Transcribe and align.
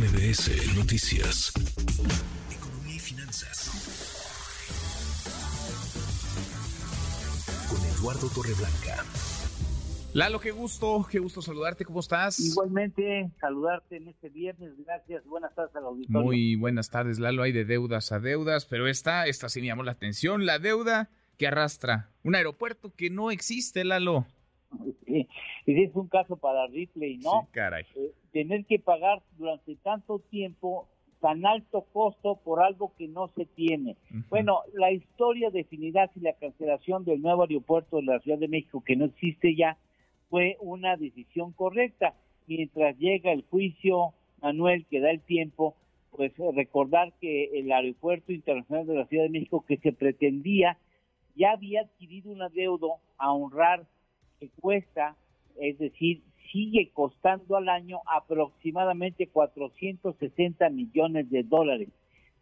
MBS 0.00 0.78
Noticias. 0.78 1.52
Economía 2.50 2.96
y 2.96 2.98
finanzas. 2.98 3.68
Con 7.68 7.78
Eduardo 7.84 8.28
Torreblanca. 8.34 9.04
Lalo, 10.14 10.40
qué 10.40 10.52
gusto, 10.52 11.06
qué 11.10 11.18
gusto 11.18 11.42
saludarte, 11.42 11.84
¿cómo 11.84 12.00
estás? 12.00 12.40
Igualmente, 12.40 13.30
saludarte 13.42 13.98
en 13.98 14.08
este 14.08 14.30
viernes, 14.30 14.72
gracias, 14.86 15.22
buenas 15.26 15.54
tardes 15.54 15.76
a 15.76 15.80
la 15.80 15.88
auditorio. 15.88 16.22
Muy 16.22 16.56
buenas 16.56 16.88
tardes, 16.88 17.18
Lalo, 17.18 17.42
hay 17.42 17.52
de 17.52 17.66
deudas 17.66 18.10
a 18.10 18.20
deudas, 18.20 18.64
pero 18.64 18.88
esta, 18.88 19.26
esta 19.26 19.50
sí 19.50 19.60
me 19.60 19.66
llamó 19.66 19.82
la 19.82 19.92
atención, 19.92 20.46
la 20.46 20.58
deuda 20.58 21.10
que 21.36 21.46
arrastra 21.46 22.08
un 22.24 22.36
aeropuerto 22.36 22.94
que 22.96 23.10
no 23.10 23.30
existe, 23.30 23.84
Lalo. 23.84 24.24
Sí, 25.66 25.74
es 25.82 25.94
un 25.94 26.08
caso 26.08 26.36
para 26.36 26.66
Ripley, 26.68 27.18
¿no? 27.18 27.42
Sí, 27.42 27.48
caray. 27.52 27.84
Eh, 27.94 28.09
tener 28.32 28.64
que 28.64 28.78
pagar 28.78 29.22
durante 29.38 29.76
tanto 29.76 30.18
tiempo 30.18 30.88
tan 31.20 31.44
alto 31.44 31.82
costo 31.92 32.36
por 32.36 32.62
algo 32.62 32.92
que 32.96 33.06
no 33.06 33.28
se 33.36 33.44
tiene. 33.44 33.96
Bueno, 34.30 34.62
la 34.72 34.90
historia 34.90 35.50
definirá 35.50 36.08
si 36.08 36.20
la 36.20 36.32
cancelación 36.32 37.04
del 37.04 37.20
nuevo 37.20 37.42
aeropuerto 37.42 37.96
de 37.96 38.04
la 38.04 38.20
Ciudad 38.20 38.38
de 38.38 38.48
México, 38.48 38.82
que 38.84 38.96
no 38.96 39.04
existe 39.04 39.54
ya, 39.54 39.76
fue 40.30 40.56
una 40.60 40.96
decisión 40.96 41.52
correcta. 41.52 42.14
Mientras 42.46 42.96
llega 42.98 43.32
el 43.32 43.42
juicio, 43.42 44.14
Manuel, 44.40 44.86
que 44.86 45.00
da 45.00 45.10
el 45.10 45.20
tiempo, 45.20 45.76
pues 46.10 46.32
recordar 46.54 47.12
que 47.20 47.58
el 47.58 47.70
aeropuerto 47.70 48.32
internacional 48.32 48.86
de 48.86 48.94
la 48.94 49.06
Ciudad 49.06 49.24
de 49.24 49.30
México 49.30 49.64
que 49.66 49.76
se 49.76 49.92
pretendía 49.92 50.78
ya 51.36 51.52
había 51.52 51.82
adquirido 51.82 52.32
un 52.32 52.42
adeudo 52.42 52.96
a 53.18 53.32
honrar 53.32 53.86
que 54.40 54.48
cuesta, 54.60 55.16
es 55.58 55.78
decir, 55.78 56.22
sigue 56.52 56.90
costando 56.92 57.56
al 57.56 57.68
año 57.68 58.00
aproximadamente 58.06 59.28
460 59.28 60.68
millones 60.70 61.30
de 61.30 61.42
dólares. 61.42 61.88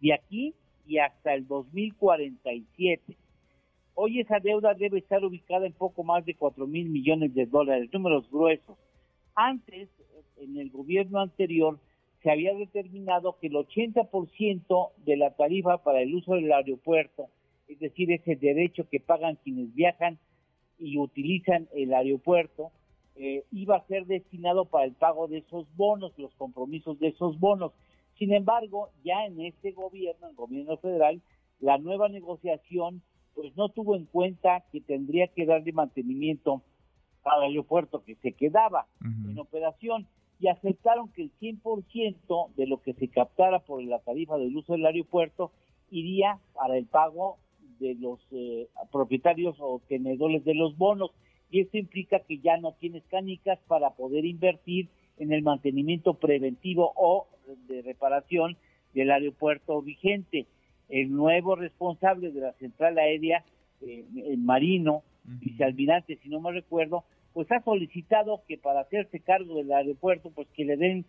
De 0.00 0.14
aquí 0.14 0.54
y 0.86 0.98
hasta 0.98 1.34
el 1.34 1.46
2047. 1.46 3.16
Hoy 3.94 4.20
esa 4.20 4.38
deuda 4.38 4.74
debe 4.74 4.98
estar 4.98 5.24
ubicada 5.24 5.66
en 5.66 5.72
poco 5.72 6.02
más 6.02 6.24
de 6.24 6.34
4 6.34 6.66
mil 6.66 6.88
millones 6.88 7.34
de 7.34 7.46
dólares, 7.46 7.90
números 7.92 8.30
gruesos. 8.30 8.78
Antes, 9.34 9.88
en 10.36 10.56
el 10.56 10.70
gobierno 10.70 11.20
anterior, 11.20 11.78
se 12.22 12.30
había 12.30 12.54
determinado 12.54 13.36
que 13.40 13.48
el 13.48 13.54
80% 13.54 14.90
de 15.04 15.16
la 15.16 15.34
tarifa 15.34 15.78
para 15.82 16.00
el 16.00 16.14
uso 16.14 16.34
del 16.34 16.52
aeropuerto, 16.52 17.26
es 17.68 17.78
decir, 17.78 18.10
ese 18.12 18.36
derecho 18.36 18.88
que 18.88 19.00
pagan 19.00 19.36
quienes 19.42 19.74
viajan 19.74 20.18
y 20.78 20.96
utilizan 20.96 21.68
el 21.74 21.92
aeropuerto, 21.92 22.70
eh, 23.18 23.44
iba 23.50 23.76
a 23.76 23.86
ser 23.86 24.06
destinado 24.06 24.66
para 24.66 24.84
el 24.84 24.92
pago 24.92 25.26
de 25.26 25.38
esos 25.38 25.66
bonos, 25.76 26.12
los 26.18 26.32
compromisos 26.34 26.98
de 27.00 27.08
esos 27.08 27.38
bonos. 27.40 27.72
Sin 28.16 28.32
embargo, 28.32 28.90
ya 29.04 29.26
en 29.26 29.40
este 29.40 29.72
gobierno, 29.72 30.28
el 30.28 30.36
gobierno 30.36 30.76
federal, 30.76 31.20
la 31.58 31.78
nueva 31.78 32.08
negociación 32.08 33.02
pues 33.34 33.56
no 33.56 33.68
tuvo 33.70 33.96
en 33.96 34.04
cuenta 34.04 34.64
que 34.72 34.80
tendría 34.80 35.28
que 35.28 35.46
darle 35.46 35.72
mantenimiento 35.72 36.62
al 37.24 37.42
aeropuerto 37.42 38.04
que 38.04 38.14
se 38.16 38.32
quedaba 38.32 38.86
en 39.04 39.38
operación. 39.38 40.06
Y 40.40 40.46
aceptaron 40.46 41.08
que 41.08 41.22
el 41.22 41.32
100% 41.40 42.54
de 42.54 42.66
lo 42.68 42.80
que 42.82 42.94
se 42.94 43.08
captara 43.08 43.58
por 43.58 43.82
la 43.82 43.98
tarifa 43.98 44.36
del 44.38 44.56
uso 44.56 44.74
del 44.74 44.86
aeropuerto 44.86 45.50
iría 45.90 46.38
para 46.54 46.76
el 46.76 46.86
pago 46.86 47.38
de 47.80 47.96
los 47.96 48.20
eh, 48.30 48.68
propietarios 48.92 49.56
o 49.58 49.80
tenedores 49.88 50.44
de 50.44 50.54
los 50.54 50.76
bonos 50.76 51.10
y 51.50 51.60
esto 51.60 51.78
implica 51.78 52.20
que 52.20 52.38
ya 52.38 52.56
no 52.58 52.72
tienes 52.72 53.02
canicas 53.10 53.58
para 53.66 53.90
poder 53.90 54.24
invertir 54.24 54.88
en 55.18 55.32
el 55.32 55.42
mantenimiento 55.42 56.14
preventivo 56.14 56.92
o 56.96 57.26
de 57.68 57.82
reparación 57.82 58.56
del 58.94 59.10
aeropuerto 59.10 59.80
vigente. 59.82 60.46
El 60.88 61.12
nuevo 61.12 61.56
responsable 61.56 62.30
de 62.30 62.40
la 62.40 62.52
central 62.54 62.98
aérea, 62.98 63.44
eh, 63.82 64.04
el 64.26 64.38
marino, 64.38 65.02
vicealmirante, 65.24 66.18
si 66.22 66.28
no 66.28 66.40
me 66.40 66.52
recuerdo, 66.52 67.04
pues 67.32 67.50
ha 67.52 67.62
solicitado 67.62 68.42
que 68.48 68.58
para 68.58 68.80
hacerse 68.80 69.20
cargo 69.20 69.56
del 69.56 69.72
aeropuerto, 69.72 70.30
pues 70.30 70.48
que 70.54 70.64
le 70.64 70.76
den 70.76 71.04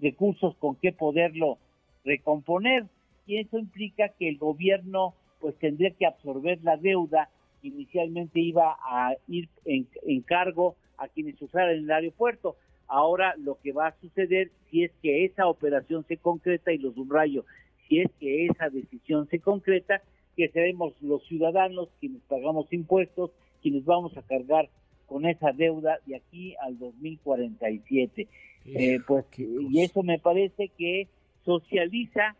recursos 0.00 0.56
con 0.56 0.76
que 0.76 0.92
poderlo 0.92 1.58
recomponer. 2.04 2.86
Y 3.26 3.38
eso 3.38 3.58
implica 3.58 4.08
que 4.08 4.28
el 4.28 4.38
gobierno 4.38 5.14
pues 5.40 5.56
tendría 5.56 5.90
que 5.90 6.06
absorber 6.06 6.58
la 6.62 6.76
deuda 6.76 7.28
inicialmente 7.62 8.40
iba 8.40 8.76
a 8.82 9.14
ir 9.28 9.48
en, 9.64 9.86
en 10.06 10.20
cargo 10.22 10.76
a 10.98 11.08
quienes 11.08 11.40
usaran 11.40 11.76
el 11.76 11.90
aeropuerto. 11.90 12.56
Ahora 12.88 13.34
lo 13.36 13.58
que 13.60 13.72
va 13.72 13.88
a 13.88 14.00
suceder, 14.00 14.50
si 14.70 14.84
es 14.84 14.92
que 15.02 15.24
esa 15.24 15.46
operación 15.46 16.04
se 16.06 16.16
concreta, 16.16 16.72
y 16.72 16.78
lo 16.78 16.92
subrayo, 16.92 17.44
si 17.88 18.00
es 18.00 18.10
que 18.20 18.46
esa 18.46 18.68
decisión 18.68 19.28
se 19.28 19.38
concreta, 19.38 20.02
que 20.36 20.48
seremos 20.48 20.94
los 21.02 21.24
ciudadanos 21.26 21.88
quienes 22.00 22.22
pagamos 22.22 22.72
impuestos, 22.72 23.30
quienes 23.60 23.84
vamos 23.84 24.16
a 24.16 24.22
cargar 24.22 24.68
con 25.06 25.26
esa 25.26 25.52
deuda 25.52 25.98
de 26.06 26.16
aquí 26.16 26.54
al 26.60 26.78
2047. 26.78 28.28
Eh, 28.64 28.98
pues 29.06 29.26
y 29.36 29.82
eso 29.82 30.02
me 30.02 30.18
parece 30.18 30.68
que 30.78 31.08
socializa 31.44 32.36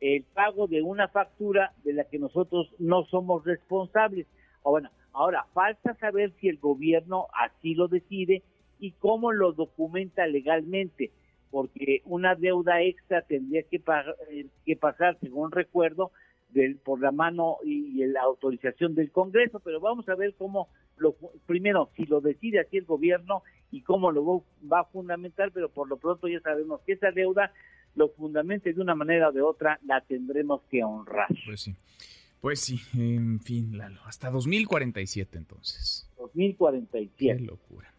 el 0.00 0.24
pago 0.24 0.66
de 0.66 0.82
una 0.82 1.08
factura 1.08 1.72
de 1.84 1.92
la 1.92 2.04
que 2.04 2.18
nosotros 2.18 2.68
no 2.78 3.04
somos 3.04 3.44
responsables. 3.44 4.26
O 4.66 4.70
bueno, 4.72 4.90
ahora 5.12 5.46
falta 5.54 5.94
saber 5.94 6.32
si 6.40 6.48
el 6.48 6.58
gobierno 6.58 7.28
así 7.32 7.76
lo 7.76 7.86
decide 7.86 8.42
y 8.80 8.90
cómo 8.98 9.30
lo 9.30 9.52
documenta 9.52 10.26
legalmente, 10.26 11.12
porque 11.52 12.02
una 12.04 12.34
deuda 12.34 12.82
extra 12.82 13.22
tendría 13.22 13.62
que, 13.62 13.78
pa- 13.78 14.04
eh, 14.28 14.46
que 14.64 14.74
pasar, 14.74 15.16
según 15.20 15.52
recuerdo, 15.52 16.10
del, 16.48 16.78
por 16.78 17.00
la 17.00 17.12
mano 17.12 17.58
y, 17.64 18.04
la 18.06 18.22
autorización 18.22 18.96
del 18.96 19.12
Congreso, 19.12 19.60
pero 19.60 19.78
vamos 19.78 20.08
a 20.08 20.16
ver 20.16 20.34
cómo 20.36 20.68
lo 20.96 21.14
primero 21.46 21.90
si 21.94 22.04
lo 22.06 22.20
decide 22.20 22.58
así 22.58 22.76
el 22.78 22.86
gobierno 22.86 23.44
y 23.70 23.82
cómo 23.82 24.10
lo 24.10 24.42
va 24.72 24.80
a 24.80 24.84
fundamentar, 24.86 25.52
pero 25.52 25.68
por 25.68 25.88
lo 25.88 25.96
pronto 25.96 26.26
ya 26.26 26.40
sabemos 26.40 26.80
que 26.80 26.94
esa 26.94 27.12
deuda 27.12 27.52
lo 27.94 28.08
fundamente 28.08 28.72
de 28.72 28.80
una 28.80 28.96
manera 28.96 29.28
o 29.28 29.32
de 29.32 29.42
otra 29.42 29.78
la 29.86 30.00
tendremos 30.00 30.62
que 30.70 30.82
honrar. 30.82 31.28
Pues 31.46 31.60
sí, 31.60 31.74
pues 32.46 32.60
sí, 32.60 32.78
en 32.94 33.40
fin, 33.40 33.76
Lalo, 33.76 34.00
hasta 34.04 34.30
2047 34.30 35.36
entonces. 35.36 36.08
Qué 36.14 36.22
2047. 36.22 37.40
locura. 37.40 37.92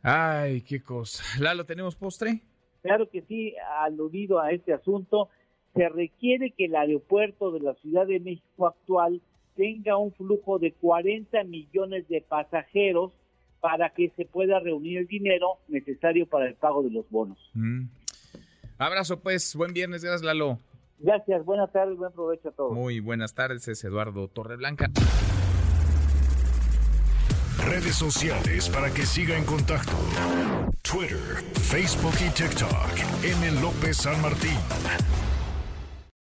Ay, 0.00 0.62
qué 0.62 0.80
cosa. 0.80 1.22
Lalo, 1.38 1.66
¿tenemos 1.66 1.94
postre? 1.94 2.40
Claro 2.80 3.10
que 3.10 3.20
sí, 3.28 3.52
aludido 3.82 4.40
a 4.40 4.50
este 4.50 4.72
asunto, 4.72 5.28
se 5.74 5.90
requiere 5.90 6.52
que 6.52 6.64
el 6.64 6.74
aeropuerto 6.74 7.52
de 7.52 7.60
la 7.60 7.74
Ciudad 7.74 8.06
de 8.06 8.18
México 8.18 8.66
actual 8.66 9.20
tenga 9.56 9.98
un 9.98 10.14
flujo 10.14 10.58
de 10.58 10.72
40 10.72 11.44
millones 11.44 12.08
de 12.08 12.22
pasajeros 12.22 13.12
para 13.60 13.90
que 13.90 14.10
se 14.16 14.24
pueda 14.24 14.58
reunir 14.58 14.96
el 14.96 15.06
dinero 15.06 15.58
necesario 15.68 16.26
para 16.26 16.48
el 16.48 16.54
pago 16.54 16.82
de 16.82 16.92
los 16.92 17.10
bonos. 17.10 17.50
Mm. 17.52 17.88
Abrazo 18.78 19.20
pues, 19.20 19.54
buen 19.54 19.74
viernes, 19.74 20.02
gracias 20.02 20.22
Lalo. 20.22 20.60
Gracias, 20.98 21.44
buenas 21.44 21.70
tardes, 21.72 21.96
buen 21.96 22.12
provecho 22.12 22.48
a 22.48 22.52
todos. 22.52 22.72
Muy 22.72 23.00
buenas 23.00 23.34
tardes, 23.34 23.68
es 23.68 23.84
Eduardo 23.84 24.28
Torreblanca. 24.28 24.90
Redes 27.66 27.96
sociales 27.96 28.68
para 28.70 28.90
que 28.92 29.04
siga 29.04 29.36
en 29.36 29.44
contacto: 29.44 29.92
Twitter, 30.82 31.42
Facebook 31.54 32.14
y 32.24 32.30
TikTok. 32.30 33.24
M. 33.24 33.60
López 33.60 33.96
San 33.96 34.20
Martín. 34.22 34.56